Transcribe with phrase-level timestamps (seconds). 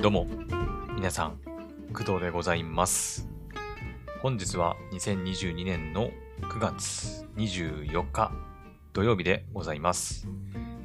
[0.00, 0.26] どうも、
[0.96, 1.38] 皆さん、
[1.92, 3.28] 工藤でございます。
[4.22, 6.10] 本日は2022年の
[6.40, 8.32] 9月24日
[8.94, 10.26] 土曜日でございます。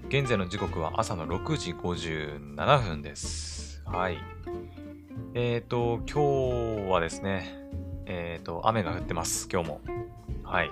[0.10, 3.82] 現在の時刻は朝の6時57分です。
[3.86, 4.18] はい。
[5.34, 7.56] えっ、ー、と、今日はですね、
[8.08, 9.82] えっ、ー、と、雨が降ってます、今日も。
[10.44, 10.72] はい。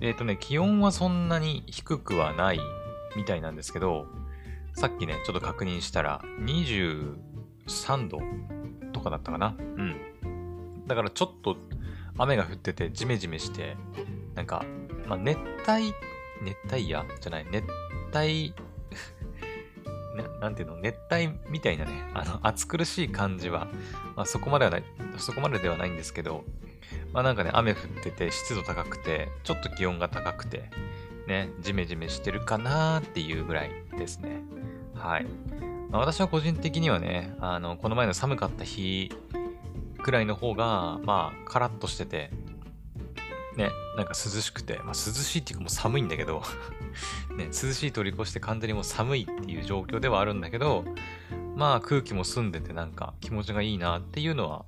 [0.00, 2.58] えっ、ー、とね、気温はそんなに低くはない
[3.14, 4.08] みたいなんですけど、
[4.72, 6.20] さっきね、ちょっと確認したら、
[7.66, 8.20] 23度
[8.92, 9.56] とかだったかな。
[9.58, 9.96] うん。
[10.86, 11.56] だからちょっと
[12.18, 13.76] 雨が降ってて、ジメジメして、
[14.34, 14.64] なんか、
[15.06, 15.38] まあ、熱
[15.68, 15.92] 帯、
[16.42, 17.04] 熱帯夜？
[17.20, 17.64] じゃない、熱
[18.14, 18.54] 帯
[20.16, 23.68] な、なんていうの、熱帯みたいなね、あの、暑苦しい感じは、
[24.16, 24.84] まあ、そこまではない、
[25.16, 26.44] そこまでではないんですけど、
[27.12, 30.70] まあなんかね、雨降ってて、湿度高くて、ちょっと気温が高くて、
[31.26, 34.42] ね、ジメジメしてるかなーっていうぐらいですね。
[34.94, 35.26] はい。
[35.94, 39.12] まあ、私は個人的にはね、あの、この前の寒かった日
[40.02, 42.32] くらいの方が、まあ、カラッとしてて、
[43.56, 46.42] ね、なんか涼しくて、まあ涼しいっていうかもう寒いんだけど、
[47.38, 50.84] ね、涼しい通り越して完全にもう寒いっていう状況ではあるんだけど、
[51.54, 54.64] まあ空気も澄んでてなんか気持ちがいいなっていうのは、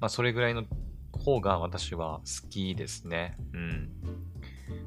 [0.00, 0.64] まあそれぐらいの
[1.12, 3.38] 方が私は好きですね。
[3.52, 3.90] うん。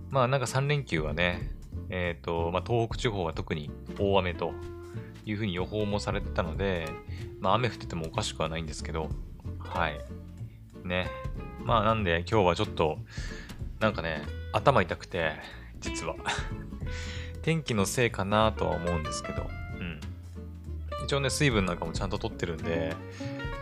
[0.09, 1.53] まあなんか3連休はね、
[1.89, 4.51] えっ、ー、と、まあ東北地方は特に大雨と
[5.29, 6.87] いうふうに予報もされてたので、
[7.39, 9.09] まあ雨降っててもおかしくはないんですけど、
[9.59, 9.99] はい。
[10.83, 11.09] ね。
[11.63, 12.97] まあなんで今日はちょっと、
[13.79, 15.33] なんかね、頭痛くて、
[15.79, 16.15] 実は。
[17.41, 19.49] 天気のせいかなとは思うんですけど、
[19.79, 19.99] うん。
[21.05, 22.95] 一応ね、水分なんかもちゃんと取ってるんで、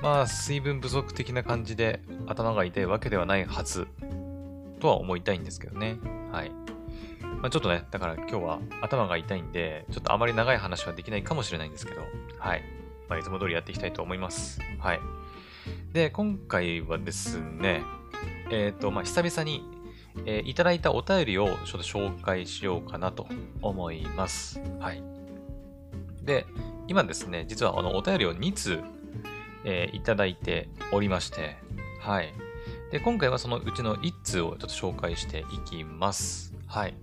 [0.02, 3.88] まあ水分不足的な感じで頭が痛いわけではないはず
[4.80, 5.98] とは思いたいんですけどね。
[6.32, 6.67] はい。
[7.42, 12.02] まあ、ちょっとね、だから今日は頭が痛いんで、ちょっとあまり長い話はできないかもしれないんですけど、
[12.40, 12.64] はい。
[13.08, 14.60] まあ、いつも通りやっていきたいと思います。
[14.80, 15.00] はい。
[15.94, 17.84] で、今回はですね、
[18.50, 19.64] えっ、ー、と、まあ、久々に、
[20.26, 23.28] えー、いただいたお便りをちょっと紹介しようかなと
[23.62, 24.60] 思います。
[24.80, 25.04] はい。
[26.24, 26.46] で、
[26.88, 28.82] 今ですね、実はあのお便りを2通、
[29.64, 31.58] えー、いただいておりまして、
[32.02, 32.34] はい。
[32.92, 36.54] で、今回はそのうちの1通をちょっと紹介していきます。
[36.68, 36.96] はい。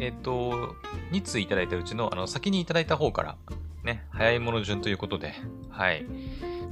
[0.00, 0.74] えっ、ー、と、
[1.12, 3.36] 2通いただいたうちの、あの、先にいただいた方から、
[3.84, 5.34] ね、早いもの順ということで、
[5.70, 6.06] はい。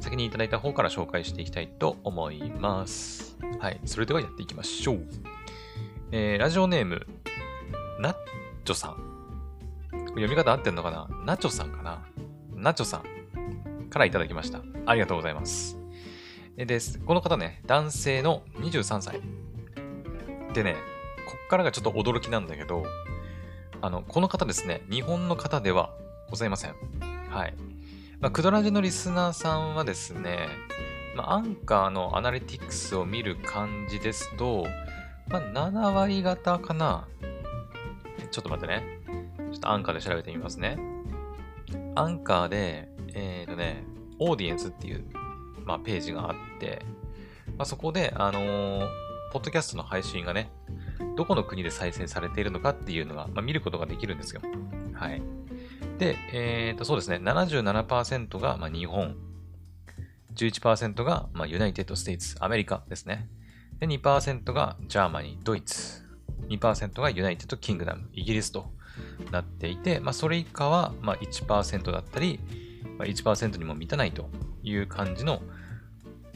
[0.00, 3.36] 先にいただいた方から紹介していきたいと思います。
[3.60, 3.80] はい。
[3.84, 5.06] それではやっていきましょう。
[6.10, 7.06] えー、ラジオネーム、
[8.00, 8.16] ナッ
[8.64, 9.12] チョさん。
[10.08, 11.08] 読み方合ってんのかな？
[11.24, 12.04] ナチョさんかな？
[12.54, 14.60] ナチョさんからいただきました。
[14.86, 15.78] ありがとうございます。
[16.56, 16.98] です。
[16.98, 19.20] この方ね、男性の23歳。
[20.52, 20.76] でね、
[21.32, 22.84] こっからがちょっと驚きなんだけど、
[23.80, 25.94] あの、この方ですね、日本の方では
[26.28, 26.74] ございません。
[27.30, 27.54] はい。
[28.20, 30.46] まあ、クドラジのリスナーさんはですね、
[31.16, 34.66] まあ、アンカーのアナリティクスを見る感じですと、
[35.28, 37.08] まあ、7割方かな。
[38.30, 39.00] ちょっと待ってね。
[39.52, 40.78] ちょっとアンカーで調べてみますね。
[41.94, 43.84] アンカーで、えっ、ー、とね、
[44.18, 45.06] オーディエンスっていう、
[45.64, 46.84] まあ、ページがあって、
[47.56, 48.88] まあ、そこで、あのー、
[49.32, 50.50] ポッドキャストの配信がね、
[51.16, 54.40] どこの国で再生されているのかっていうのが、まあ、見ることができるんですよ。
[54.94, 55.22] はい。
[55.98, 59.16] で、えっ、ー、と、そうですね、77%が、まあ、日本、
[60.34, 63.28] 11%が、まあ、 United States、アメリカですね。
[63.78, 66.02] で、2%が Germany、ドイツ、
[66.48, 68.72] 2%が United Kingdom、イギリスと
[69.30, 72.40] なっていて、まあ、それ以下は、まあ、1%だったり、
[72.98, 74.28] まあ、1%にも満たないと
[74.62, 75.42] いう感じの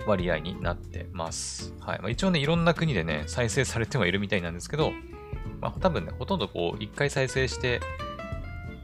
[0.07, 1.75] 割合になってます。
[1.81, 1.99] はい。
[2.01, 4.93] まあ、一応ね、いろんな国でね、再生されてはいるみたいなんですけど、
[5.61, 7.81] まあ、多分ね、ほとんどこう、一回再生して、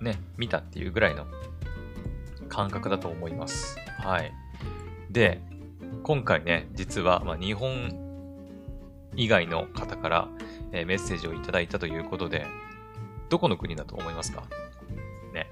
[0.00, 1.26] ね、見たっていうぐらいの
[2.48, 3.78] 感覚だと思います。
[4.00, 4.32] はい。
[5.10, 5.40] で、
[6.02, 7.92] 今回ね、実は、ま、日本
[9.14, 10.28] 以外の方から、
[10.72, 12.46] え、メッセージをいただいたということで、
[13.28, 14.42] どこの国だと思いますか？
[15.32, 15.46] ね。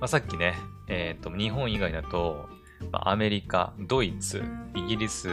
[0.00, 0.54] まあ、さっきね、
[0.88, 2.48] えっ、ー、と、日本以外だと、
[2.92, 4.42] アメリカ、ドイツ、
[4.74, 5.28] イギリス、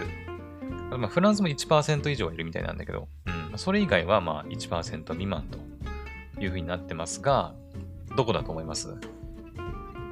[0.90, 3.08] まあ、フランスも1%以上いるみたいなんだけど、
[3.52, 5.60] うん、それ以外はまあ1%未満と
[6.42, 7.54] いうふうになってますが、
[8.16, 8.96] どこだと思います？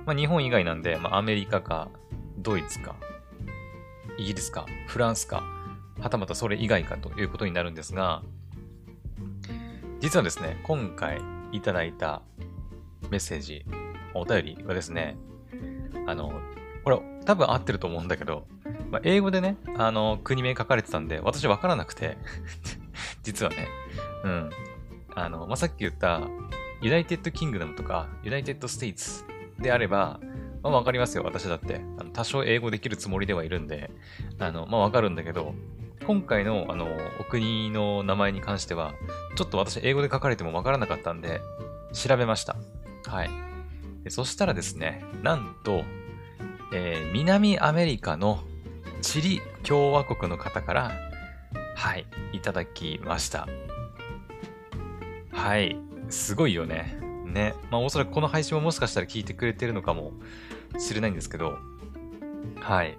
[0.05, 1.89] まあ、日本以外なんで、まあ、アメリカか、
[2.37, 2.95] ドイツか、
[4.17, 5.43] イギリスか、フランスか、
[5.99, 8.23] はたまたそれ以外かということになるんですが、
[9.99, 11.21] 実はですね、今回
[11.51, 12.21] いただいた
[13.09, 13.65] メッセージ、
[14.13, 15.17] お便りはですね、
[16.07, 16.31] あの、
[16.89, 18.47] これ多分合ってると思うんだけど、
[18.89, 22.17] まあ、英語でね、あの、国名書かれてたんで、私わからなくて、
[23.21, 23.67] 実はね、
[24.23, 24.49] うん。
[25.15, 26.21] あの、まあ、さっき言った、
[26.81, 29.23] United Kingdom とか、 United States
[29.59, 30.19] であれば、
[30.63, 31.81] まあわかりますよ、私だって。
[31.97, 33.91] あの多少英語できるつもりではいるんで、
[34.39, 35.53] あの、まあわかるんだけど、
[36.07, 36.87] 今回の、あの、
[37.19, 38.93] お国の名前に関しては、
[39.35, 41.41] ちょっと私英語で書かれてもわからなかったんで、
[41.93, 42.55] 調べました。
[43.05, 43.29] はい。
[44.07, 45.83] そしたらですね、なんと、
[46.71, 48.39] えー、南アメリカの
[49.01, 50.91] チリ共和国の方から、
[51.75, 53.47] はい、いただきました。
[55.31, 55.77] はい、
[56.09, 56.99] すごいよね。
[57.25, 57.53] ね。
[57.71, 60.13] まあおそらくこの配信ももしかしたら聞いてくれてるのかも
[60.77, 61.57] しれないんですけど、
[62.59, 62.97] はい。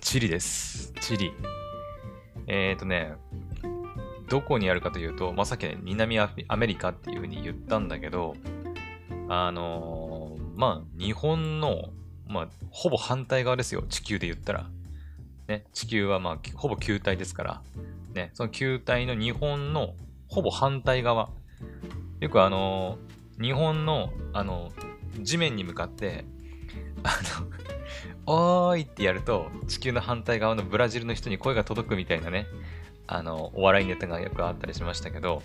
[0.00, 0.92] チリです。
[1.00, 1.32] チリ。
[2.46, 3.14] えっ、ー、とね、
[4.28, 8.36] どこにあるかというと、まあ、さっきね、南アメリカっていうふうに言ったんだけど、
[9.28, 11.90] あのー、まあ、日本の、
[12.28, 13.82] まあ、ほぼ反対側ですよ。
[13.88, 14.66] 地球で言ったら。
[15.48, 17.62] ね、地球はまあ、ほぼ球体ですから。
[18.14, 19.94] ね、その球体の日本の
[20.28, 21.30] ほぼ反対側。
[22.20, 26.24] よくあのー、日本の、あのー、地面に向かって、
[27.02, 27.46] あの、
[28.70, 32.46] おーいってやると、地球の反対側のブラジルの人に声が届くみたいなね、
[33.06, 35.42] あの、お笑いネタがよくあったりしましたけど、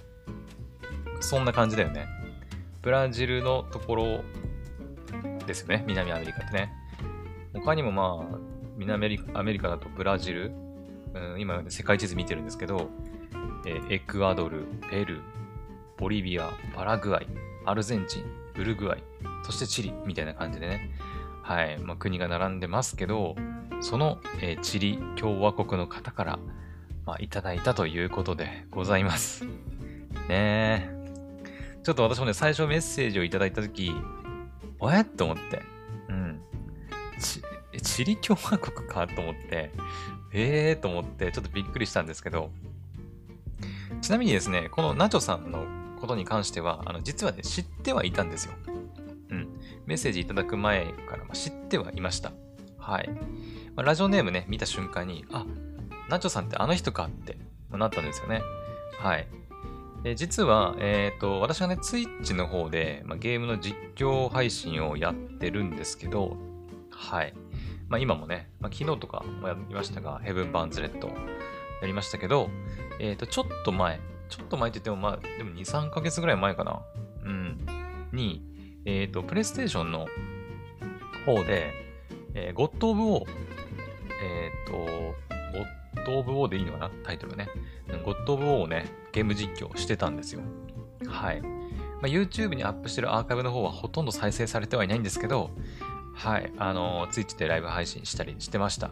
[1.21, 2.07] そんな感じだよね。
[2.81, 4.23] ブラジルのところ
[5.47, 6.73] ですよね、南アメリカってね。
[7.53, 8.37] 他にもまあ、
[8.77, 10.51] 南アメリカだとブラジル、
[11.13, 12.89] うん、今世界地図見てるんですけど、
[13.65, 15.21] えエクアドル、ペルー、
[15.97, 17.27] ボリビア、パラグアイ、
[17.65, 18.23] アルゼンチン、
[18.59, 19.03] ウルグアイ、
[19.43, 20.91] そしてチリみたいな感じでね、
[21.41, 23.35] はい、まあ、国が並んでますけど、
[23.81, 26.39] その、えー、チリ共和国の方から、
[27.05, 29.45] まあ、いただいたということでございます。
[29.45, 29.49] ね
[30.29, 30.89] え。
[31.83, 33.91] ちょっと私もね、最初メッセージをいただいたとき、
[34.79, 35.03] おえ？
[35.03, 35.61] と思って。
[36.09, 36.41] うん。
[37.19, 37.41] ち、
[37.81, 39.07] チリ共和国か？
[39.07, 39.71] と思って、
[40.33, 42.51] ええー、と思って、ちょっとびっくりしたんですけど、
[44.01, 45.65] ちなみにですね、このナチョさんの
[46.01, 48.53] ことに関しては、あの、実はね、知ってはいたんですよ。
[49.29, 49.47] うん。
[49.85, 52.33] メッセージいただく前から知ってはいました。
[52.77, 53.09] はい。
[53.75, 55.45] まあ、ラジオネームね、見た瞬間に、あ、
[56.09, 57.37] ナチョさんってあの人かって
[57.71, 58.41] なったんですよね。
[58.99, 59.27] はい。
[60.03, 66.35] で実は、えっ、ー、と、私はね、ツイッチの方で、ま、ゲームの実況配信をやってるんですけど、
[66.91, 67.33] はい。
[67.87, 71.13] まあ、今もね、ま、昨日とかもやりましたが、ヘブン・バーンズ・レッドや
[71.87, 72.49] りましたけど、
[72.99, 76.81] えっ、ー、と、ちょっと前、ちょっと前って言っても、まあ、でも2、3ヶ月ぐらい前かな。
[77.23, 77.65] うん。
[78.11, 78.43] に、
[78.83, 80.07] えっ、ー、と、プレイステーションの
[81.25, 81.71] 方で、
[82.33, 83.25] えー、ゴッド・オブ・ウォー、
[84.21, 86.91] えっ、ー、と、ゴッッド・オブ・ウォーでいいのかな？
[87.03, 87.47] タイトルね。
[88.03, 90.41] ゴッド・オブ・ウォーをね、ゲーム実況してたんですよ。
[91.07, 91.41] はい。
[91.41, 91.49] ま
[92.03, 95.51] あ、YouTube にアップしてるアーカイブの方はほとんど再生されてはいないんですけど、
[96.13, 96.51] はい。
[96.57, 98.91] あの、Twitch でライブ配信したりしてました。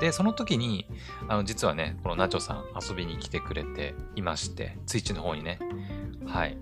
[0.00, 0.86] で、その時に、
[1.28, 5.58] あの、実はね、このナチョさん遊びに来てくれていまして、Twitch の方にね。
[6.26, 6.56] はい。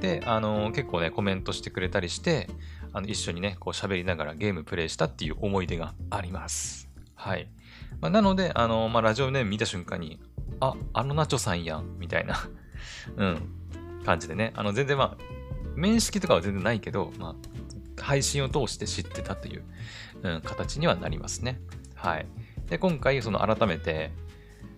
[0.00, 2.48] で、あの、結構ね、コメントしてくれたりして、
[2.92, 6.88] あの、一緒にね、こう喋りながらゲームプレイしたっていう思い出があります。
[7.14, 7.48] はい。
[8.00, 10.20] まあ、なので、あの、まあ、ラジオネーム見た瞬間に、
[10.60, 12.48] あ、あのナチョさんやん、みたいな
[13.16, 13.42] うん、
[14.04, 14.52] 感じでね。
[14.56, 15.16] あの、全然まあ、
[15.74, 19.64] 面識とかは全然ないけど、まあ、配信を通して知ってたという、
[20.22, 21.60] うん、形にはなりますね。
[21.94, 22.26] はい。
[22.68, 24.10] で、今回、その改めて、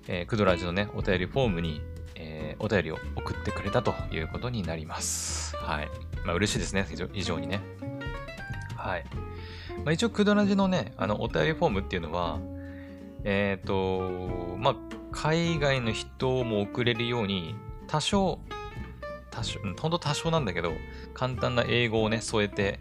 [0.06, 1.82] えー、クドラジのね、お便りフォームに、
[2.14, 5.56] えー、お便りを送ってくれたということになります。
[5.56, 5.88] はい。
[6.24, 7.60] まあ、嬉しいですね、非常にね。
[8.76, 9.04] はい。
[9.84, 12.38] まあ、一応、クドラジのね、あの、お便りフォームっていうのは、
[13.24, 14.76] えっ、ー、と、まあ、
[15.12, 17.54] 海外の人も送れるように、
[17.86, 18.40] 多少、
[19.30, 20.72] 多少、ほんと多少なんだけど、
[21.14, 22.78] 簡単な英語をね、添えて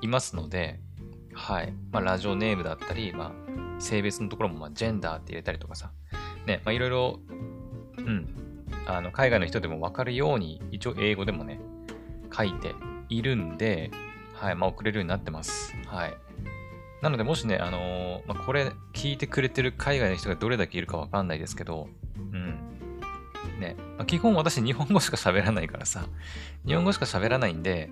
[0.00, 0.80] いますので、
[1.34, 1.72] はい。
[1.90, 3.32] まあ、ラジオネームだったり、ま
[3.78, 5.90] あ、性別のところも、まあ、ジェンダーって入れたりとかさ、
[6.46, 7.20] ね、まあ、いろいろ、
[7.98, 11.60] うん、あの、海外の人でもわかるように、一応英語でもね、
[12.34, 12.74] 書いて
[13.08, 13.90] いるんで、
[14.34, 15.74] はい、まあ、送れるようになってます。
[15.86, 16.16] はい。
[17.02, 22.58] なので、もしね、あのー、まあ、これ聞いてくれてる海外の人がどれだけいるかわかんないですけど、うん。
[23.60, 26.06] ね、まあ、基本私日本語しか喋らないからさ、
[26.64, 27.90] 日本語しか喋らないんで、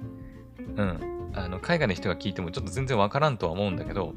[0.76, 1.32] うん。
[1.34, 4.14] あの、海外の人が聞いてもちょっと全然わからんとは思うんだけど、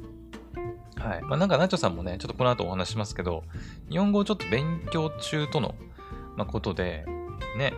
[0.95, 1.21] はい。
[1.23, 3.43] まあ、なんか、ナチョさんもね、ちょっとこの後お話しますけど、
[3.89, 5.73] 日本語をちょっと勉強中との、
[6.38, 7.05] まあ、ことで、
[7.57, 7.73] ね、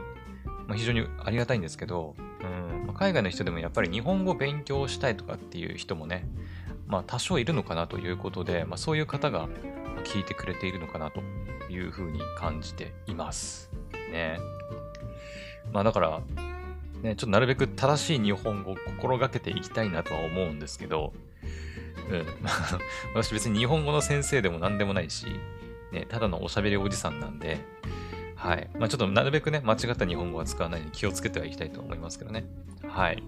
[0.67, 6.27] まあ、非常にありがたいんですけど、うんまあ、海外の人でもやっぱり日本語勉強したいとかっていう人もね、
[6.87, 9.47] まあ多少いるのかなということで、まあそういう方が
[10.03, 11.21] 聞いてくれているのかなと
[11.69, 13.71] いうふうに感じています。
[14.11, 14.39] ね。
[15.71, 16.21] まあだから、
[17.01, 21.13] ね、ちょっとなるべく正しい日本語を心がけていきたいなとは思うんですけど、
[22.09, 22.25] うん。
[23.13, 25.27] 私別に日本語の先生でも何でもないし、
[25.91, 27.59] ね、ただのおしゃべりおじさんなんで、
[28.35, 28.69] はい。
[28.77, 32.45] まあちょっとなるべくね、間違った日本語は使わないように気をつけてはいきたいと思いますけどね。
[32.87, 33.23] はい。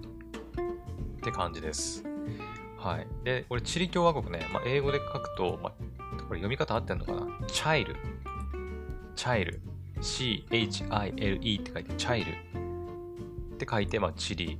[1.18, 2.07] って感じです。
[2.78, 3.08] はい。
[3.24, 5.74] で、これ、チリ共和国ね、まあ、英語で書くと、まあ、
[6.24, 7.28] これ読み方合ってんのかな？
[7.48, 7.96] チャイル。
[9.16, 9.62] チャイル。
[10.00, 12.32] C-H-I-L-E って書いて、チャイル。
[13.56, 14.60] って書いて、まあ、チリ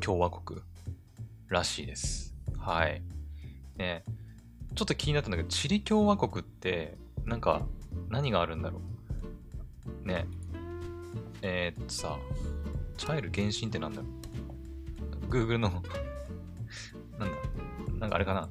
[0.00, 0.60] 共和国
[1.48, 2.34] らしいです。
[2.56, 3.02] はい。
[3.76, 4.04] ね
[4.74, 7.66] ちょっと気になったんだけど、チリ共和国って、なんか、
[8.08, 8.80] 何があるんだろ
[10.04, 10.06] う？
[10.06, 10.26] ね
[11.42, 12.18] えー、っとさ、
[12.96, 14.06] チャイル原神ってなんだろ
[15.22, 15.82] う ?Google の
[17.98, 18.48] なんかあれかな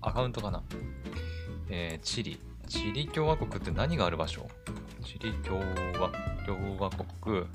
[0.00, 0.62] アカウントかな
[1.70, 2.38] えー、チリ。
[2.66, 4.46] チリ共和国って何がある場所？
[5.04, 6.10] チリ共和
[6.46, 7.46] 共和国。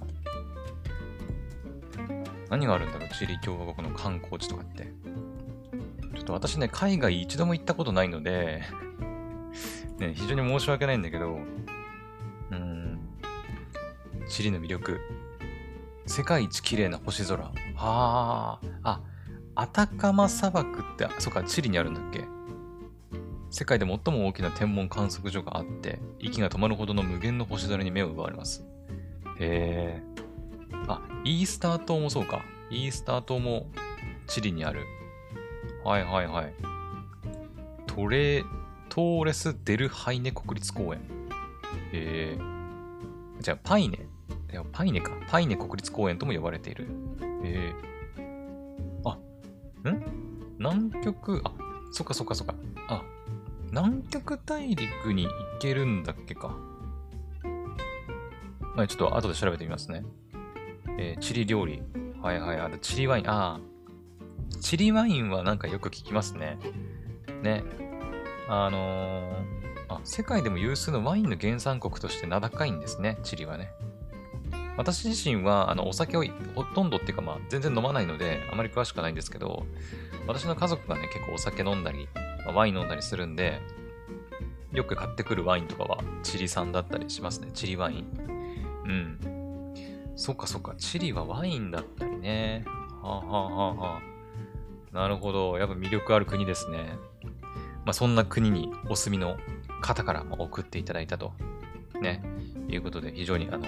[2.49, 3.09] 何があるんだろう？
[3.09, 4.91] チリ共和国の観光地とかって。
[6.15, 8.63] ちょっと私ね、海外一度も行ったことないので
[9.99, 11.39] ね、非常に申し訳ないんだけど、
[12.51, 12.99] うん、
[14.27, 14.99] チリの魅力。
[16.05, 17.43] 世界一綺麗な星空。
[17.45, 19.01] はあ、あ、
[19.55, 22.25] アタカマ砂漠って、そっか、チリにあるんだっけ？
[23.51, 28.65] 世界で最も大きな天文観測所があって、息が止まるほどの無限の星空に目を奪われます。
[29.39, 30.03] へえ。
[30.87, 32.41] あ、イースター島もそうか。
[32.71, 33.67] イースター島も
[34.25, 34.81] チリにある。
[35.83, 36.53] はいはいはい。
[37.85, 38.43] トレ、
[38.89, 41.01] トーレス・デルハイネ国立公園。
[41.91, 42.39] へえ。
[43.39, 43.99] じゃあ、パイネ。
[44.71, 45.11] パイネか。
[45.27, 46.87] パイネ国立公園とも呼ばれている。
[47.43, 47.92] へえ。
[49.91, 50.03] ん？
[50.59, 51.51] 南極、あ、
[51.91, 52.55] そっかそっかそっか。
[52.87, 53.03] あ、
[53.71, 56.55] 南極大陸に行けるんだっけか。
[58.75, 60.03] まあ、ちょっと後で調べてみますね。
[60.97, 61.83] えー、チリ料理。
[62.21, 62.59] はいはい。
[62.59, 63.29] あと、チリワイン。
[63.29, 63.59] ああ。
[64.61, 66.57] チリワインはなんかよく聞きますね。
[67.41, 67.63] ね。
[68.47, 73.17] あのー、あ、世界でも有数のワインの原産国として名高いんですね。
[73.23, 73.69] チリはね。
[74.77, 76.23] 私自身は、あの、お酒を
[76.55, 79.65] ほとんどっていうか、まあ、全然飲まないので、あまり詳しくないんですけど、
[80.27, 82.07] 私の家族がね、結構お酒飲んだり、
[82.45, 83.61] ま、ワイン飲んだりするんで、
[84.71, 87.49] よく買ってくるワインとかは、チリ産だったりしますね。
[87.53, 88.05] チリワイン。
[88.85, 89.19] うん。
[90.15, 92.65] そっかそっか、チリはワインだったりね。
[93.01, 95.57] はあ、はあははあ、なるほど。
[95.59, 96.97] やっぱ魅力ある国ですね。
[97.85, 99.37] まあ、そんな国にお住みの
[99.81, 101.33] 方から送っていただいたと。
[102.01, 102.23] ね。
[102.69, 103.65] いうことで、非常にあの、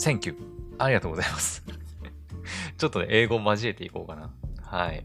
[0.00, 0.36] Thank you.
[0.78, 1.62] ありがとうございます。
[2.78, 4.32] ちょっとね、英語を交えていこうかな。
[4.62, 5.04] はい。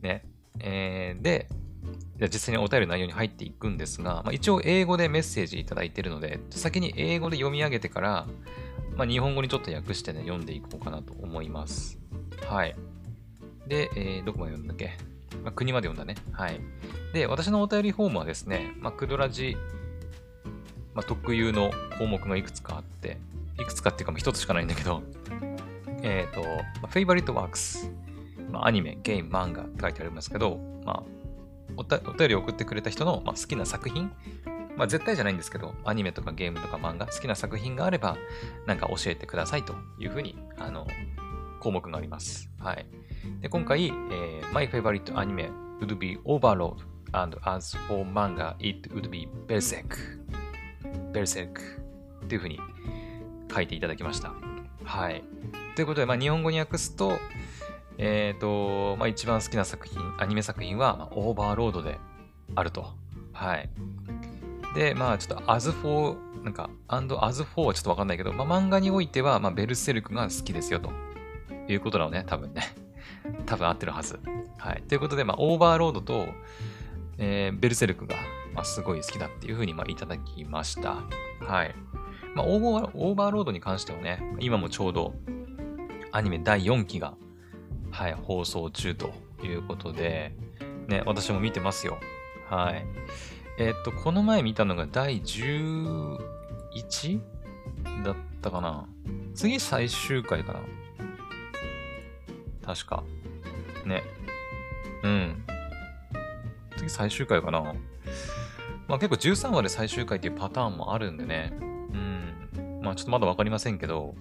[0.00, 0.24] ね。
[0.60, 1.46] えー、で、
[2.16, 8.26] じゃ実際にお便りの内容に入っていくんですが、まあ、一応英語でメッセージいただいてるので、先に英語で読み上げてから、
[8.96, 11.98] まあ、日本語にちょっと訳してね、読んでいこうかなと思います。
[12.46, 12.74] はい。
[13.66, 14.96] で、えー、どこまで読んだっけ、
[15.44, 16.18] まあ、国まで読んだね。
[16.32, 16.58] はい。
[17.12, 19.54] で、私のお便りフォームはですね、まあ、クドラジ、
[20.94, 23.18] まあ、特有の項目がいくつかあって、
[23.58, 25.02] いくつかっていうか、一つしかないんだけど、
[26.02, 26.42] えっ、ー、と、
[26.88, 27.90] フェイバリットワークス、
[28.50, 31.02] まあ、アニメ、ゲーム、漫画って書いてありますけど、まあ、
[31.76, 34.12] おお便りを送ってくれた人の、まあ、好きな作品、
[34.76, 38.16] まあ、絶対じゃないんですけど、アニメとかゲームとか漫画、好きな作品があれば、
[38.66, 40.86] なんか教えてくださいというふうに、あの、
[41.60, 42.48] 項目があります。
[42.60, 42.86] はい。
[43.40, 45.50] で、今回、えー、My favorite anime
[45.80, 46.76] would be Overload
[47.12, 49.96] and as for manga, it would be Berserk.
[51.12, 51.60] Berserk
[52.24, 52.60] っていうふうに
[53.52, 54.32] 書いていただきました。
[54.84, 55.22] はい。
[55.74, 57.18] ということで、まあ、日本語に訳すと、
[57.98, 61.98] えっ、ー、と、まあ、一番好きな作品、アニメ作品は、まあ、オーバーロードで
[62.54, 62.86] あると。
[63.32, 63.70] はい。
[64.74, 70.90] で、まあ、ちょっと、as for、なんか、and as for はちょっとわかんないけど、まあ、漫画においては、まあ、ベルセルクが好きですよ、と
[71.68, 72.62] いうことなのね、多分ね。
[73.46, 74.20] 多分合ってるはず。
[74.58, 74.82] はい。
[74.82, 76.28] ということで、まあ、オーバーロードと、
[77.18, 78.16] えー、ベルセルクが、
[78.54, 80.96] まあ、すごい好きだっていうふうに、まあ、いただきました。
[81.40, 81.74] はい。
[82.38, 85.14] まあ、オーバーロードに関してはね、今もちょうど
[86.12, 87.14] アニメ第4期が、
[87.90, 90.34] はい、放送中ということで、
[90.86, 91.98] ね、私も見てますよ。
[92.48, 92.86] はい。
[93.58, 96.18] えー、っと、この前見たのが第 11?
[98.04, 98.86] だったかな
[99.34, 100.60] 次最終回かな
[102.64, 103.02] 確か。
[103.84, 104.02] ね。
[105.02, 105.44] うん。
[106.76, 107.74] 次最終回かな
[108.86, 111.52] まあ結構13話で最終回っていうパターンもあるんでね。
[112.88, 114.14] まあちょっとまだわかりませんけど、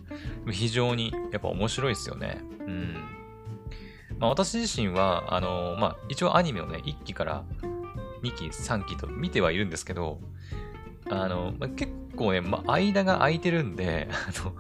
[0.52, 2.40] 非常にやっぱ面白いですよね。
[2.60, 2.96] うん。
[4.20, 7.44] まあ私自身は、あのー、まあ一応アニメをね、1期から
[8.24, 10.20] 2期、3期と見てはいるんですけど、
[11.10, 14.54] あの、まあ、結構ね、まあ、間が空いてるんで、あの、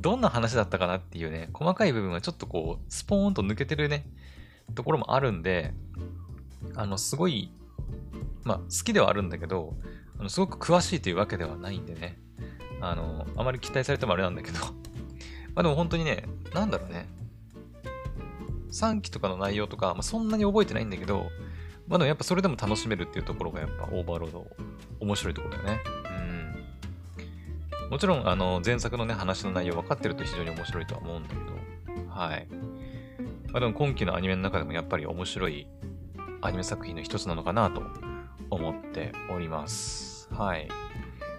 [0.00, 4.06] どんな話だったかなっていうね、細かい部分はちょっとこう、スポーンと抜けてるね、
[4.74, 5.72] ところもあるんで、
[6.74, 7.52] あの、すごい、
[8.42, 9.76] まあ、好きではあるんだけど、
[10.18, 12.18] あのすごく詳しいというわけではないんでね、
[12.90, 14.58] あの、あまり期待されてもあれなんだけど
[15.54, 17.08] まあでも本当にね、なんだろうね。
[18.70, 21.30] 3期とかの内容とか、まあ、そんなに覚えてないんだけど、
[21.86, 24.46] まあでもやっぱそれでも楽しめるっていうところがやっぱオーバーロード
[25.00, 25.80] 面白いところだよね。
[27.82, 27.90] うん。
[27.90, 31.40] もちろん、あの、前作のね、話の内容分かってると非常に面白いとは思うんだけど、
[32.08, 32.48] はい。
[33.52, 35.68] まあでも今期のアニメの中でもやっぱり面白い
[36.40, 37.82] アニメ作品の一つなのかなと
[38.50, 40.28] 思っております。
[40.32, 40.68] はい。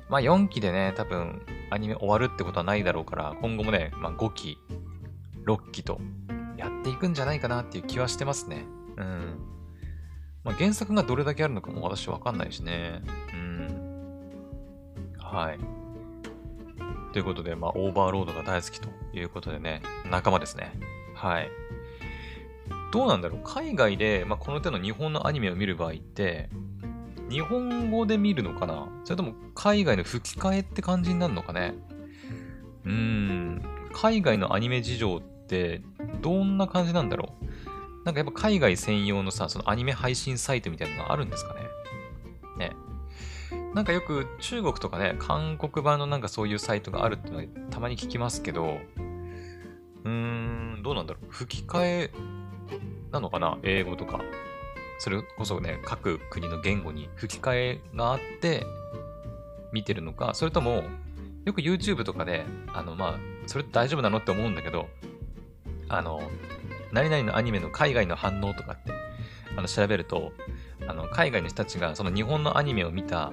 [0.10, 4.58] まあ4期でね、多分アニメ終わるってことはないだろうから、今後もね、まあ5期、
[5.46, 6.00] 6期と
[6.58, 8.66] やっていくんじゃないかなっていう気はしてますね。
[8.98, 9.40] うん。
[10.44, 13.02] まあ原作がどれだけあるのかも私わかんないしね。
[13.34, 15.14] うん。
[15.18, 15.60] はい。
[17.14, 20.74] ということで、まあオーバーロードが大好きということでね、仲間ですね。
[21.16, 21.50] はい。
[22.92, 26.50] どうなんだろう海外で、まあ、この手の日本のアニメを見る場合って、
[27.30, 28.88] 日本語で見るのかな？
[29.04, 31.76] それとも海外の吹き替えって感じになるのかね？
[32.84, 33.62] うーん。
[33.94, 35.82] 海外のアニメ事情って
[36.22, 37.46] どんな感じなんだろう？
[38.06, 41.62] なんかやっぱ海外専用のさ、そのアニメ配信サイトみたいなのがあるんですかね？
[42.70, 42.76] ね。
[43.74, 48.78] なんかよく中国とかね、韓国版のなんかそういうサイトがあるってのはたまに聞きますけど、
[50.04, 51.26] うーん、どうなんだろう？
[51.32, 52.12] 吹き替え
[53.12, 53.58] なのかな？
[53.64, 54.22] 英語とか。
[55.06, 58.66] それこそね、各国の言語に吹き替えがあって
[59.72, 60.82] 見てるのか、それとも、
[61.46, 62.44] よく YouTube とかで、
[62.74, 64.88] あの、まあ、それ大丈夫なのって思うんだけど、
[65.90, 66.24] あの、
[66.92, 68.94] 何々のアニメの海外の反応とかって、
[69.56, 70.34] あの、調べると、
[70.88, 73.32] あの、海外の人たちがその日本のアニメを見た、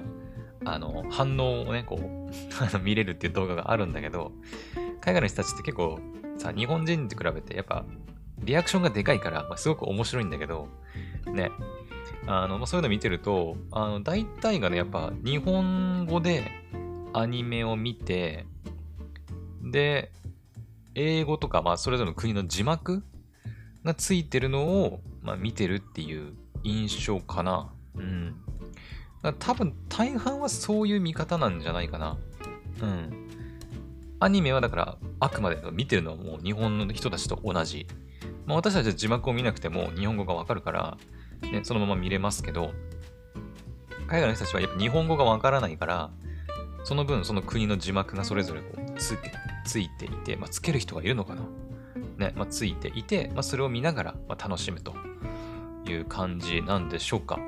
[0.65, 4.31] あの、反応をね、こう 見れるっていう動画があるんだけど、
[5.01, 5.99] 海外の人たちって結構
[6.37, 7.83] さ、日本人と比べてやっぱ
[8.43, 10.67] リアクションがでかいから、まあ、すごく面白いんだけど、
[11.31, 11.51] ね。
[12.25, 16.51] あの、ま、そういうの見てると、あの、大体がね、やっぱ日本語で
[17.13, 18.45] アニメを見て、
[19.61, 20.11] で、
[20.95, 23.03] 英語とか、まあ、それぞれの国の字幕
[23.83, 27.71] がついてるのを、まあ、見てるっていう印象かな。
[27.95, 28.35] うん。
[29.39, 32.17] 多分、大半はそういう見方なんじゃないかな。
[32.81, 33.29] うん。
[34.19, 37.87] アニメはだから、あくまで見てるのはもう日本の人たちと同じ。
[38.45, 40.97] まあ、私たちは字幕を見なくても日本語がわかるから、
[41.51, 42.71] ね、そのまま見れますけど、
[44.07, 46.11] 海外の人たちはやっぱ日本語がわからないから、
[46.83, 49.17] その分その国の字幕がそれぞれこうつ
[49.65, 51.43] ついていて、まあ、つける人がいるのかな？
[52.17, 54.93] ね、まあ、ついていて、まあ、それを見ながら、ま楽しむと
[55.87, 57.39] いう感じなんでしょうか。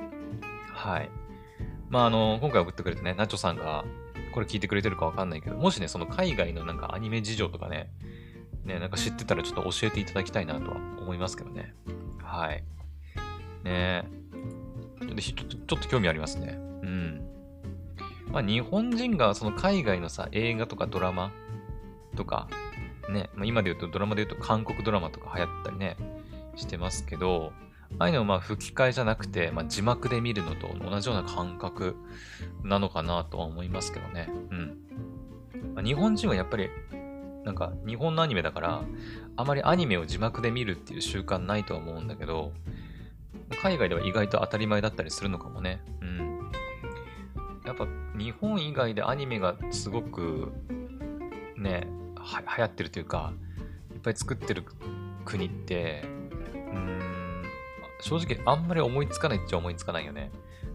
[0.73, 1.09] はい。
[1.89, 3.85] まあ、あの、今回送ってくれてね、ナチョさんが、
[4.33, 7.91] これ聞いてくれてるかわかんないけど、もしね、その海外のなんかアニメ事情とかね、
[8.65, 11.73] ね、なんか知ってたらちょっと教えていただきたいなとは思いますけどね。
[12.21, 12.63] はい。
[13.63, 14.05] ね
[14.99, 16.57] ちょっとちょっと興味ありますね。
[16.57, 17.27] うん。
[18.31, 21.31] まあ日本人がその海外のさ、映画とかドラマ
[22.15, 22.47] とか、
[23.09, 25.95] ね、まあ、今で言うとドラマで言うと韓国ドラマとか流行ったりね、
[26.55, 27.53] してますけど、
[27.99, 31.95] ああいうのはまあ吹き替えじゃなくて、まあ、字幕で見るのと同じような感覚
[32.63, 34.27] なのかなとは思いますけどね。
[34.49, 34.77] うん。
[35.75, 36.69] まあ、日本人はやっぱり
[37.45, 38.81] なんか日本のアニメだから、
[39.37, 42.51] あまりアニメを字幕で見るっていう習慣ないとは思うんだけど、
[43.61, 45.79] 海外では意外と当たり前だったりするのかもね。
[46.01, 46.51] うん。
[47.65, 50.51] やっぱ日本以外でアニメがすごく
[51.55, 53.31] ね、は流行ってるというか、
[53.93, 54.63] いっぱい作ってる
[55.23, 56.03] 国って、
[56.53, 57.43] うん、
[58.01, 60.31] 正直あんまり思いつかないっちゃ思いつかないよね。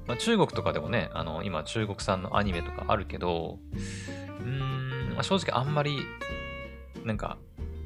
[0.07, 6.01] まあ、中国とかでもね、あの、今中国産のアニメとかあるけど、うーん、まあ、正直あんまり
[7.05, 7.39] なんか、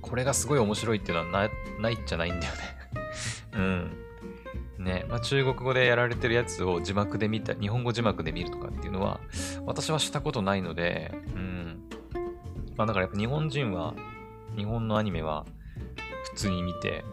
[0.03, 1.51] これがすごい面白いっていうのは
[1.81, 2.61] ないっちゃないんだよね
[3.57, 4.85] うん。
[4.85, 9.21] ね、まあ、中国語でやられてるやつを字幕で見た、日本語字幕で見るとかっていうのは、
[9.65, 11.85] 私はしたことないので、うん。
[12.77, 13.95] まあだからやっぱ日本人は、
[14.57, 15.47] 日本のアニメは
[16.25, 17.05] 普通に見て、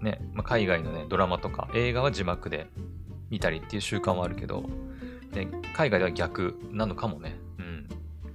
[0.00, 2.66] ね、まあ、海外のね、ドラマとか映画は字幕で
[3.30, 4.64] 見たりっていう習慣はあるけど、
[5.32, 7.38] ね、海外では逆なのかもね。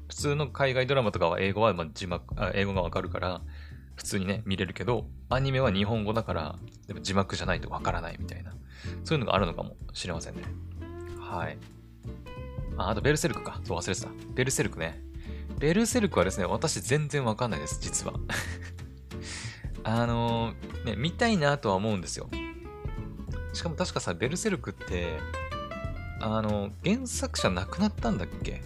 [0.07, 3.41] 普通の海外ドラマとかは英語はま字幕あ、英語がわかるから、
[3.95, 6.55] 普通にね、見れるけど、アニメは日本語だから
[6.87, 8.53] でも、字幕じゃないとわからないみたいな、
[9.03, 10.43] そういうのがあるのかもしれませんね。
[11.19, 11.57] はい。
[12.77, 13.59] あ、あとベルセルクか。
[13.63, 14.09] そう忘れてた。
[14.33, 15.01] ベルセルクね。
[15.59, 18.13] ベルセルクはですね、私全然わかんないです、実は。
[19.83, 22.29] あのー、ね、見たいなとは思うんですよ。
[23.53, 25.17] しかも確かさ、ベルセルクって、
[26.19, 28.61] あの、原作者亡くなったんだっけ？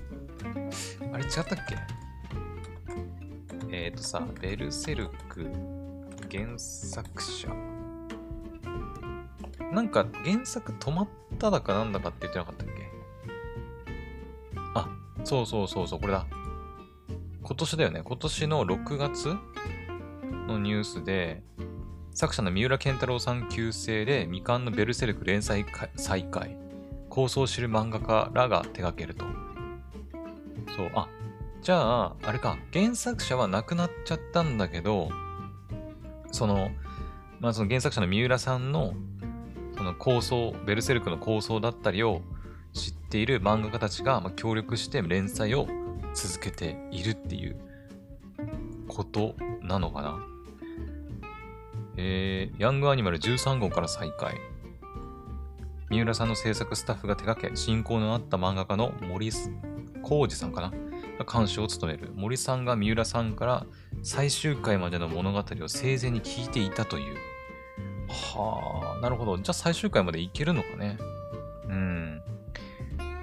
[1.11, 1.77] あれ違ったっけ？
[3.71, 5.47] えっ、ー、とさ、ベルセルク
[6.31, 7.49] 原作者。
[9.71, 12.73] なんか原作止まっただかなんだかって言ってなかったっけ？
[14.75, 14.89] あ、
[15.23, 16.25] そうそうそうそう、これだ。
[17.43, 18.01] 今年だよね。
[18.03, 19.35] 今年の6月
[20.47, 21.43] のニュースで、
[22.11, 26.57] 作者の三浦健太郎さん旧姓で未完のベルセルク連載再開。
[27.09, 29.25] 構想を知る漫画家らが手掛けると。
[30.79, 31.09] そう、あ、
[31.61, 35.09] じゃあ、あれか、原作者は亡くなっちゃったんだけど、
[36.31, 36.71] その、
[37.41, 38.93] まあその原作者の三浦さんの、
[39.75, 42.21] その構想、ベルセルクの構想だったりを
[42.71, 45.67] 知っている漫画家たちが、まあ、協力して連載を
[46.13, 47.59] 続けているっていう
[48.87, 50.25] ことなのかな。
[51.97, 54.39] えー、ヤングアニマル13号から再開。
[55.89, 59.29] 三浦さんの制作スタッフが手掛け、親交のあった漫画家の森
[60.01, 60.73] 浩二さんかな？
[61.17, 62.11] が監修を務める。
[62.15, 63.65] 森さんが三浦さんから
[64.03, 67.17] 最終回までの物語を生前に聞いていたという。
[68.07, 69.37] はあ、なるほど。
[69.37, 70.97] じゃあ最終回までいけるのかね。
[71.67, 72.21] うん。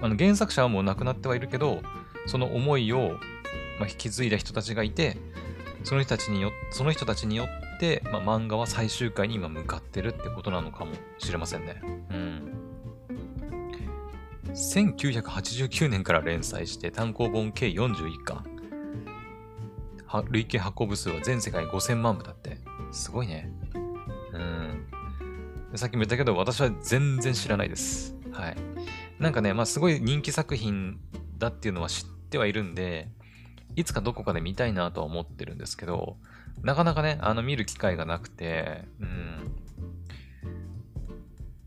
[0.02, 1.80] あの原作者はもう亡くなってはいるけど、
[2.26, 3.18] その思いを、
[3.80, 5.16] まあ、引き継いだ人たちがいて、
[5.84, 11.80] その人たちによその人たちによって、まあ、漫画は最終回に今向かってるってことなのかもしれませんね。
[12.10, 12.55] うん。
[14.56, 18.44] 1989年から連載して単行本計41巻。
[20.30, 22.58] 累計発行部数は全世界5000万部だって。
[22.90, 23.52] すごいね。
[24.32, 24.86] うん。
[25.74, 28.16] さっきも言ったけど、私は全然知らないです。
[28.32, 28.56] はい。
[29.18, 30.98] なんかね、まあすごい人気作品
[31.36, 33.10] だっていうのは知ってはいるんで、
[33.74, 36.16] いつかどこかで見たいなとは思ってるんですけど、
[36.62, 39.65] なかなかね、あの見る機会がなくて、うん。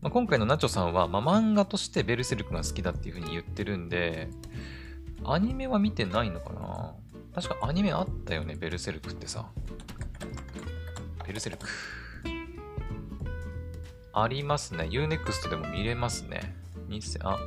[0.02, 4.30] まあ、今回のナチョさんは、まあ、漫画としてベルセルクが好きだっていうふうに言ってるんで、
[5.24, 6.94] アニメは見てないのかな？
[7.34, 9.46] 確かアニメあったよね、ベルセルクってさ。
[11.26, 11.66] ベルセルク。
[14.12, 14.84] ありますね。
[14.84, 16.56] Unext でも見れますね。
[16.88, 17.40] 2000、あ、ん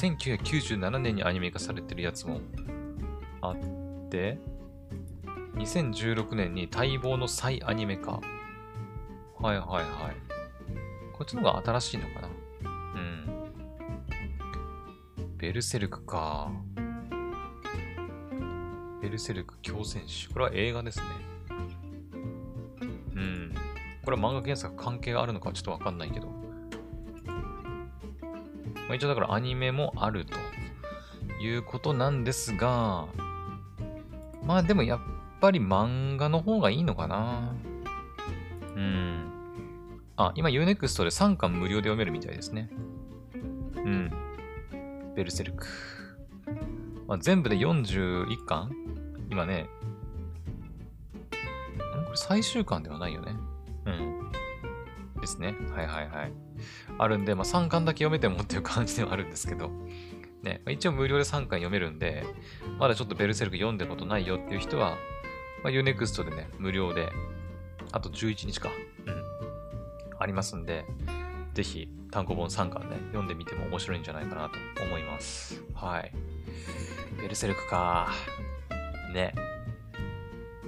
[0.00, 2.40] ?1997 年にアニメ化されてるやつも
[3.42, 4.38] あって、
[5.56, 8.20] 2016年に待望の再アニメ化。
[9.40, 9.84] はいはいはい。
[11.12, 12.28] こっちの方が新しいのかな？
[12.28, 13.26] うん。
[15.38, 16.50] ベルセルクか。
[19.00, 20.28] ベルセルク強戦士。
[20.28, 21.06] これは映画ですね。
[23.14, 23.54] うん。
[24.04, 26.26] これは漫画原作関係があるのかちょっとわかんないけど。
[26.26, 26.34] ま
[28.90, 30.34] あ、一応だからアニメもあると
[31.42, 33.06] いうことなんですが、
[34.44, 35.00] まあでもやっ
[35.40, 37.54] ぱり漫画の方がいいのかな。
[38.74, 39.29] うん。
[40.26, 42.68] あ、今 Unext で3巻無料で読めるみたいですね。
[43.76, 44.12] うん。
[45.16, 45.66] ベルセルク。
[47.06, 48.70] まあ、全部で41巻？
[49.30, 49.62] 今ね。
[49.62, 49.64] ん
[52.04, 53.34] これ最終巻ではないよね。
[53.86, 54.30] うん。
[55.20, 55.54] ですね。
[55.74, 56.32] はいはいはい。
[56.98, 59.70] あるんで、まあ、3巻だけ読めてもっていう感じではあるんですけど。
[60.42, 62.24] ね、一応無料で3巻読めるんで、
[62.78, 64.96] まだちょっとベルセルク読んでることないよっていう人は、
[65.62, 67.10] まあ、Unext でね、無料で、
[67.92, 68.70] あと11日か。
[69.06, 69.19] うん。
[70.20, 70.84] ありますんで、
[71.54, 75.62] ぜひ単行本3巻ね、読んでみても面白いんじゃないかなと思います。
[75.74, 76.12] はい。
[77.20, 78.10] ベルセルクか。
[79.12, 79.34] ね。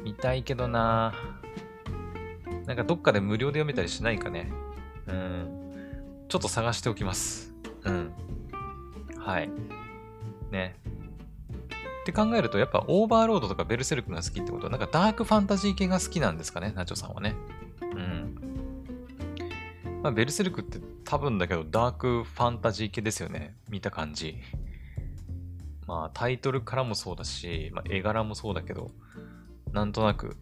[0.03, 1.15] 見たいけどな。
[2.67, 4.51] なんかどっかで無料で読めたりしないかね。
[5.07, 6.25] うん。
[6.29, 7.53] ちょっと探しておきます。
[7.85, 8.13] うん。
[9.19, 9.51] はい。
[10.51, 10.77] ね。
[12.03, 17.37] って考えると、やっぱオーバーロードとかベルセルクが好きってことは、なんかダークファンタジー系が好きなんですかね、ナチョさんはね。
[17.81, 18.52] うん。
[20.03, 23.55] まあ、ベルセルクって多分だけどダークファンタジー系ですよね。
[23.69, 24.37] 見た感じ。
[25.87, 28.91] まあタイトルからもそうだし、まあ、絵柄もそうだけど、
[29.73, 30.37] なんとなく、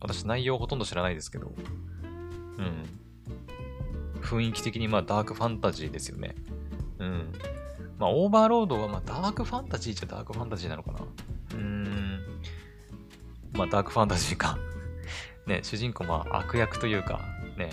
[0.00, 1.52] 私内容ほとんど知らないですけど、
[2.58, 2.84] うん。
[4.20, 6.36] 雰囲気的にまあダークファンタジーですよね。
[7.00, 7.32] うん。
[7.98, 11.00] まあオーバーロードはまあダークファンタジーっちゃダークファンタジーなのかな。
[11.00, 12.20] うーん。
[13.52, 14.58] まあダークファンタジーか
[15.46, 17.20] ね、主人公まあ悪役というか、
[17.56, 17.70] ね、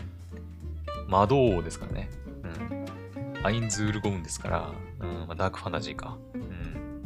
[1.10, 2.10] 魔導王ですからね。
[2.44, 3.46] うん。
[3.46, 6.18] アインズールゴウンですから、うんまあ、ダークファンタジーか。
[6.36, 7.04] うん。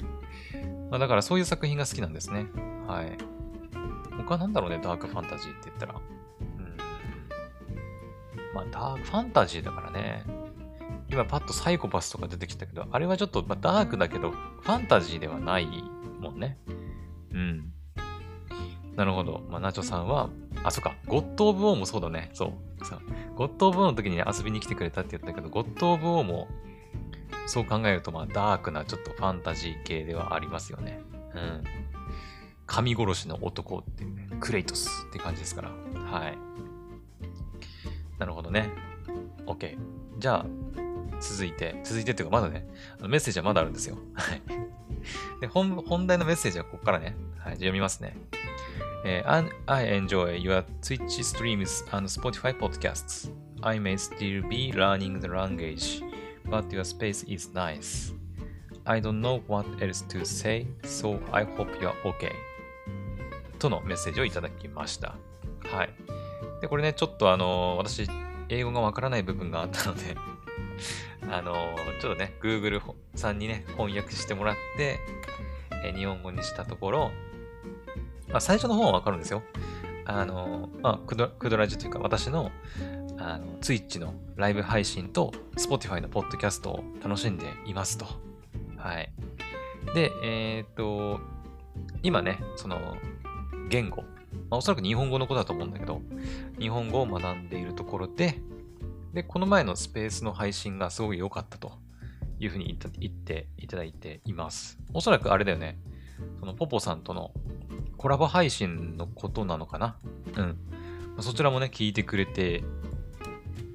[0.91, 2.45] まあ、だからそういう作品が好きなんですね。
[2.85, 3.17] はい。
[4.17, 5.95] 他なんだろうね、ダークファンタジーって言ったら。
[5.95, 6.77] うん。
[8.53, 10.25] まあ、ダークファンタジーだからね。
[11.09, 15.67] 今パッとサイコパスとか出てきたけど、あれはちょっと、まあ、ダークだけど、ファンタジーではない
[16.19, 16.57] もんね。
[17.31, 17.71] うん。
[18.95, 19.43] なるほど。
[19.49, 20.29] まあ、ナチョさんは、
[20.63, 22.29] あ、そっか、 God of War もそうだね。
[22.33, 22.53] そう。
[22.83, 23.01] そう
[23.35, 26.47] God of War の時に、ね、遊びに来てくれたって言ったけど、 God of War も、
[27.45, 31.01] そう考えると、まあ、ダークなちょっとファンタジー系ではありますよね。
[31.35, 31.63] うん。
[32.65, 35.69] 神殺しの男っていうね、クレイトスって感じですから。
[35.69, 36.37] はい。
[38.19, 38.69] なるほどね。
[39.45, 39.77] OK。
[40.17, 40.45] じゃあ、
[41.19, 42.67] 続いて、続いてっていうか、まだね、
[42.99, 43.97] あのメッセージはまだあるんですよ。
[44.13, 44.41] はい。
[45.41, 48.15] で、本、本題のメッセージはここからね、はい、読みますね。
[49.03, 53.31] えー and I enjoy your Twitch streams and Spotify podcasts.
[53.61, 56.03] I may still be learning the language,
[56.49, 58.13] but your space is nice.
[58.85, 62.31] I don't know what else to say, so I hope you're okay.
[63.59, 65.15] とのメッセージをいただきました。
[65.63, 65.89] はい。
[66.61, 68.07] で、これね、ちょっとあの私、
[68.49, 70.15] 英語がわからない部分があったので、
[71.31, 71.53] あの
[72.01, 72.81] ちょっとね、Google
[73.15, 74.99] さんにね、翻訳してもらって、
[75.85, 77.11] え日本語にしたところ、
[78.33, 79.43] まあ、最初の方はわかるんですよ。
[80.05, 82.51] あのまあ、クドクドラジというか、私の、
[83.17, 88.05] あの、Twitch のライブ配信と Spotify のポッドキャストを楽しんでいますと。
[88.75, 89.13] はい。
[89.93, 91.21] で、えーっと、
[92.01, 92.97] 今ね、その、
[93.69, 94.07] 言語、ま
[94.51, 96.01] あ、おそらく日本語のことだと思うんだけど、
[96.59, 98.41] 日本語を学んでいるところで、
[99.13, 101.73] で、この前のスペースの配信がすごい良かったと
[102.39, 102.65] いうふうに
[102.99, 104.79] 言っていただいています。
[104.91, 105.77] おそらくあれだよね。
[106.39, 107.31] そのポポさんとの
[107.97, 109.97] コラボ配信のことなのかな？
[110.35, 110.57] うん。
[111.15, 112.63] まそちらもね、聞いてくれて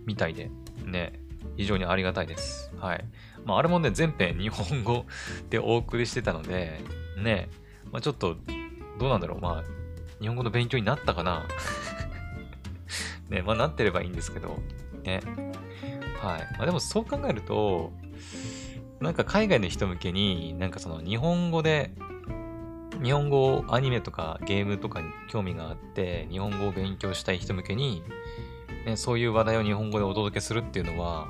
[0.07, 0.51] みたいで、
[0.85, 1.21] ね、
[1.57, 2.73] 非常にありがたいです。
[2.79, 3.05] はい。
[3.45, 5.07] まあ、あれもね、全編日本語
[5.51, 6.81] でお送りしてたので、
[7.23, 7.49] ね、
[7.91, 8.37] まあ、ちょっと、
[8.99, 9.41] どうなんだろう。
[9.41, 11.47] まあ、日本語の勉強になったかな？
[13.31, 14.59] ね、まあ、なってればいいんですけど、
[15.05, 15.21] ね。
[16.21, 16.41] はい。
[16.59, 17.93] まあ、でもそう考えると、
[19.01, 21.93] なんか海外の人向けに、なんかその日本語で、
[23.03, 28.03] 日本語アニメとかゲームとかに興味があって、日本語を勉強したい人向けに、
[28.87, 31.29] ね、そういう話題を日本語でお届けするっていうのは、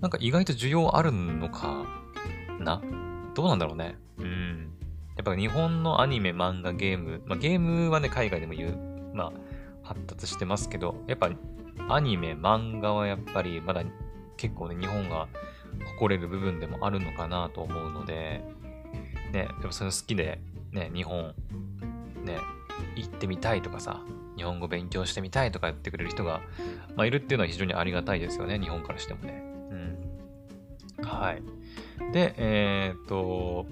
[0.00, 1.86] なんか意外と需要あるのか
[2.60, 2.82] な？
[3.34, 3.96] どうなんだろうね。
[4.18, 4.72] うん。
[5.16, 8.78] やっぱ日本のアニメ、漫画、ゲーム、まあゲームはね、海外でも言う、
[9.14, 9.32] まあ
[9.82, 11.30] 発達してますけど、やっぱ
[11.88, 13.82] アニメ、漫画はやっぱりまだ
[14.36, 15.28] 結構ね、日本が
[15.94, 18.42] 誇れる部分でもあるのかなと思うので、
[19.32, 20.38] ね、やっぱそれ好きで、
[20.76, 21.34] ね、日本、
[22.24, 22.38] ね、
[22.94, 24.02] 行ってみたいとかさ、
[24.36, 26.42] 日本語勉強してみたいとか言ってくれる人が、
[26.94, 29.42] まあ、いるっていうのは非常にありがたいですよね、日本からしてもね。
[30.98, 31.04] うん。
[31.04, 31.42] はい。
[32.12, 33.66] で、えーっと、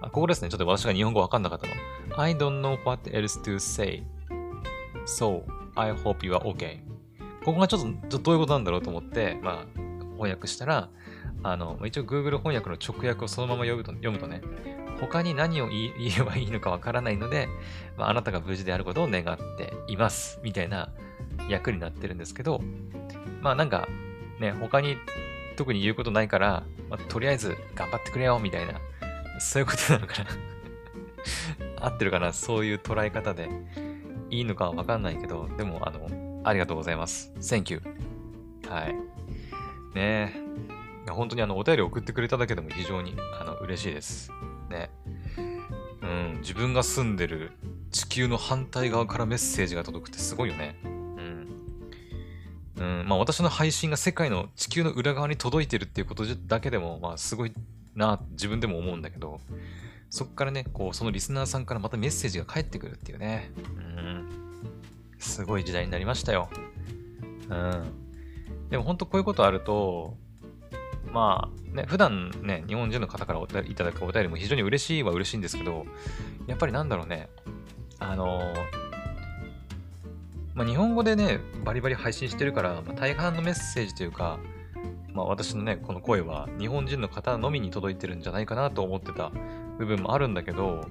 [0.00, 0.48] あここですね。
[0.48, 1.72] ちょっと私が日本語わかんなかったの。
[2.16, 4.02] I don't know what else to say.
[5.06, 5.42] So,
[5.74, 6.80] I hope you are okay.
[7.44, 9.80] ここがちょっとちょっとどういうことなんだろうと思って、まあ、
[10.14, 10.88] 翻訳したら、
[11.42, 14.42] あの、一応 Google 翻訳の直訳をそのまま読むと読むとね、
[15.00, 17.48] 他に何を言えばいいのかわからないので、
[17.96, 20.40] まあ、あなたが無事であることを願っています。
[20.42, 20.90] みたいな
[21.48, 22.60] 役になってるんですけど、
[23.40, 23.88] まあなんか、
[24.40, 24.96] ね、他に
[25.56, 28.74] 特に言うことないから、まあ、とりあえず頑張ってくれよみたいな、
[29.40, 30.30] そういうことなのかな。
[31.80, 33.48] 合ってるかなそういう捉え方で
[34.30, 37.32] いいのかはわかんないけど、でも、あの、ありがとうございます。
[37.38, 37.82] Thank you.
[38.68, 38.94] はい。
[39.94, 41.10] ねえ。
[41.10, 44.30] 本当にあの、お便り送ってくれただけでも非常にあの嬉しいです。
[44.68, 44.90] ね。
[46.02, 47.52] うん、自分が住んでる
[47.90, 50.76] 地球の反対側からメッセージが届くってすごいよね。
[52.78, 53.04] うん。
[53.08, 57.52] まあ私の配信が世界の地球の裏側に届いてるっていうことだけでも、まあすごい
[57.94, 59.40] な、自分でも思うんだけど、
[60.10, 63.50] そっからね、こう、そのリスナーさんからまたメッセージが返ってくるっていうね。
[63.78, 64.28] うん。
[65.18, 66.48] すごい時代になりましたよ。
[67.48, 67.84] うん。
[68.70, 70.16] でも本当こういうことあると、
[71.12, 75.86] まあね、普段ね、日本人の方からお便りいただくお便りも非常に嬉しいは嬉しいんですけど、
[76.46, 77.28] やっぱりなんだろうね、
[77.98, 78.40] あの
[80.54, 84.38] まあ、日本語でね、バリバリ配信してるから、まあ、大半のメッセージというか、
[85.12, 89.30] まあ、私のね、この声は日本人の方のみに届いてるんじゃないかなと思ってた
[89.78, 90.86] 部分もあるんだけど、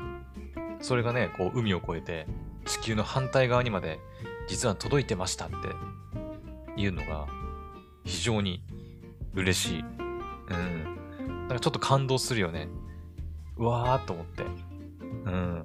[0.82, 2.28] それがね、こう海を越えて
[2.65, 3.99] 地球の反対側にまで
[4.47, 5.56] 実は届いてましたって
[6.80, 7.28] いうのが
[8.04, 8.62] 非常に
[9.34, 10.05] 嬉しい。
[10.49, 10.95] うん。
[11.23, 12.67] なんかちょっと感動するよね。
[13.58, 14.43] うわーと思って。
[15.25, 15.63] うん。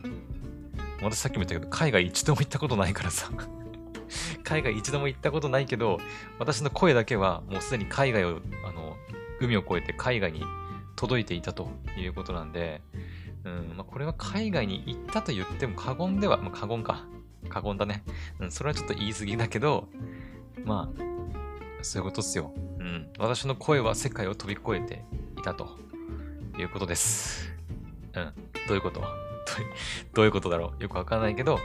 [1.02, 3.30] 私さっきも言ったけど、海外一度も行ったことないからさ。
[4.44, 5.98] 海外一度も行ったことないけど、
[6.38, 8.96] 私の声だけはもうすでに海外を、あの、
[9.40, 10.44] 海を越えて海外に
[10.96, 12.82] 届いていたということなんで、
[13.44, 17.06] うん、まあ、これは海外に行ったと言っても過言では、まあ、過言か。
[17.48, 18.04] 過言だね。
[18.38, 19.88] うん、それはちょっと言い過ぎだけど、
[20.64, 21.02] まあ、
[21.82, 22.52] そういうことっすよ。
[23.18, 25.04] 私の声は世界を飛び越えて
[25.38, 25.78] いたと
[26.58, 27.52] いうことです。
[28.14, 28.32] うん。
[28.68, 29.00] どういうこと？
[30.14, 30.82] どういうことだろう？
[30.82, 31.58] よくわからないけど、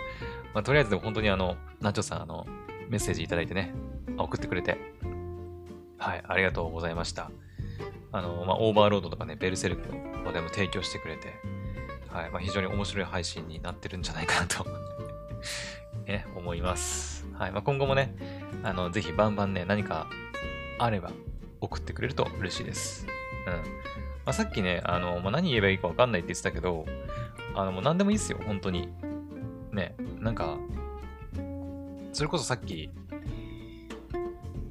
[0.54, 2.46] まあ、とりあえずでも本当にあの、ナチョさん、あの、
[2.90, 3.74] メッセージいただいてね、
[4.18, 4.78] 送ってくれて、
[5.98, 7.32] はい、ありがとうございました。
[8.12, 11.34] あの、まあ、オーバーロードとかね、ベルセルクの話題も提供してくれて、
[12.10, 14.66] はい、まあ、非常に面白い配信になってるんじゃないかなと
[16.08, 17.26] ね、思います。
[17.34, 18.16] はい、まあ、今後もね、
[18.64, 20.08] あの、ぜひバンバンね、何か
[20.80, 21.12] あれば
[21.62, 23.08] 送ってくれると嬉しいです。
[23.48, 23.54] うん。
[23.54, 23.62] ま
[24.26, 26.86] あ、さっきね、あの、まあ、何言えばいいかわかんないって言ってたけど、
[27.54, 28.90] あの、もう何でもいいっすよ、本当に。
[29.72, 30.58] ね、なんか、
[32.14, 32.90] それこそさっき、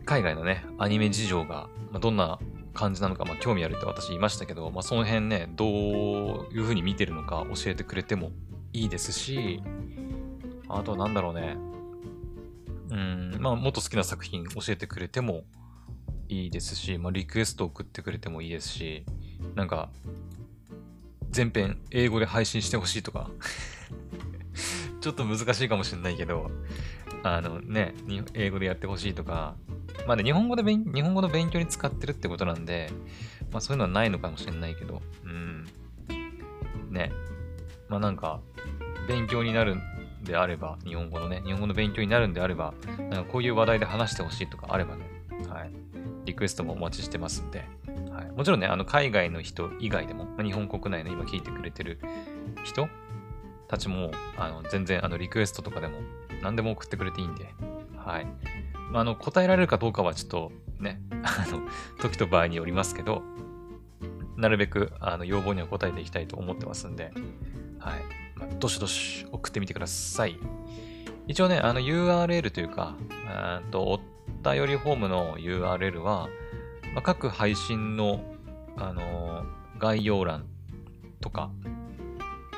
[0.05, 2.39] 海外のね、アニメ事情が、まあ、どんな
[2.75, 5.69] 感じなのか、まあ、興味あるって私言いましたけど、まあ、その辺ね、どう
[6.53, 8.33] いう風に見てるのか教えてくれても
[8.73, 9.63] いいですし、
[10.69, 11.57] あとなんだろうね、
[12.91, 15.45] うん、まあ、もっと好きな作品教えてくれても
[16.43, 19.05] いいですし、まあ、リクエスト送ってくれてもいいですし、
[19.55, 19.91] なんか、
[21.31, 23.29] 全編英語で配信してほしいとか
[25.01, 26.51] ちょっと難しいかもしれないけど、
[27.23, 27.95] あのね、
[28.35, 29.57] 英語でやってほしいとか、
[30.07, 32.91] まあね、日本語で勉、日本語の勉強に使ってるってことなんで、
[33.51, 35.67] まあそういうのはないのかもしれないけど、うん。
[36.91, 37.13] ね。
[37.89, 38.41] まあなんか、
[39.09, 39.83] 勉強になるん
[40.23, 42.75] であれば、日本語のね、日本語の勉強になるんであれば、
[43.11, 45.05] なんかこういう話題で話してほしいとかあればね、
[45.49, 45.71] はい。
[46.25, 47.65] リクエストもお待ちしてますんで、
[48.11, 48.31] はい。
[48.31, 51.99] もちろんね、あの、海外の人以外でも、日本国内の今聞いてくれてる
[52.65, 52.89] 人
[53.69, 55.99] たちも、あの、全然、あの、リクエストとかでも、
[56.43, 57.55] 何でも送ってくれていいんで、
[57.97, 58.27] はい。
[58.91, 61.63] まあ、あの、答えられるかどうかはちょっとね、 あの、
[62.01, 63.23] 時と場合によりますけど、
[64.37, 67.13] なるべく、あの、要望には答えていきたいと思ってますんで、
[67.79, 68.03] はい。
[68.37, 70.39] まあ、どしどし送ってみてください。
[71.27, 72.97] 一応ね、あの URL というか、
[73.71, 74.01] と
[74.45, 76.29] 便りフォームの URL は、
[76.95, 78.23] まあ、各配信の、
[78.77, 80.47] あのー、概要欄
[81.21, 81.51] とか、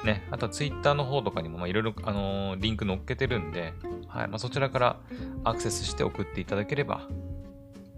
[0.04, 3.72] ね、あとは Twitter の方とかにもいろいろ、あのー、リンク載っけてるんで、
[4.08, 5.00] はいまあ、そちらから
[5.44, 7.08] アクセスして送っていただければ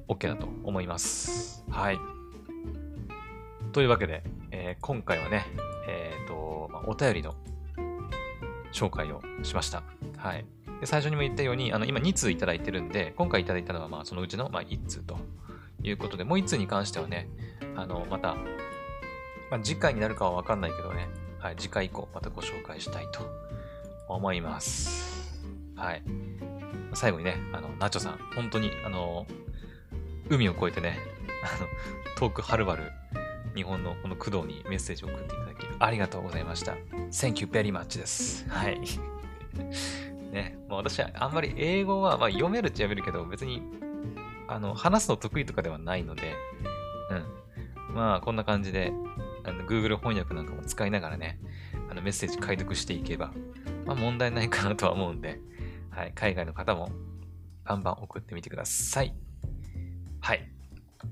[0.08, 1.64] OK だと思います。
[1.70, 1.98] はい。
[3.72, 5.46] というわけで、えー、今回はね、
[5.86, 7.34] えっ、と、まあ、お便りの
[8.72, 9.82] 紹介をしました。
[10.16, 10.44] はい。
[10.80, 15.18] で最初にも言ったように、あの今2通いただいてるんで、今回いただいたのはまあそのうちのまあ1通と
[15.82, 17.28] いうことで、もう1通に関してはね、
[17.76, 18.34] あの、また、
[19.50, 23.20] まあ、次回になるかはわかんないけどね、はい、次回以降またご紹介したいと
[24.08, 25.40] 思います。
[25.76, 26.02] はい。
[26.94, 29.26] 最後にね、あの、ナチョさん、本当に、あの、
[30.28, 30.98] 海を越えてね、
[32.18, 32.90] 遠くはるばる
[33.54, 36.72] 日本のこの工藤にメッセージを送っていただき、ありがとうございました。
[37.10, 38.48] Thank you very much です。
[38.48, 38.80] はい。
[40.30, 43.62] ね、まあ、私はあんまり英語は、まあ、読めるっちゃ読めるけど、別に、
[44.46, 46.34] あの、話すの得意とかではないので、
[47.88, 47.94] うん。
[47.94, 48.92] まあ、こんな感じで、
[49.48, 51.38] あの Google 翻訳なんかも使いながらね、
[51.90, 53.32] あのメッセージ解読していけば、
[53.86, 55.40] まあ問題ないかなとは思うんで、
[55.90, 56.90] はい、海外の方も
[57.64, 59.14] バンバン送ってみてください。
[60.20, 60.48] はい。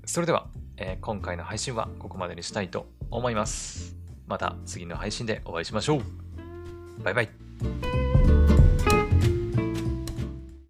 [0.05, 3.97] それでは、えー、今回の配信はここまでにしたいと思います。
[4.27, 7.03] また次の配信でお会いしましょう。
[7.03, 8.06] バイバイ。